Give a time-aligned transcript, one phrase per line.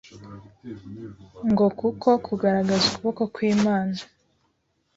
[1.49, 3.95] ngo kuko kugaragaza ukuboko kw’Imana.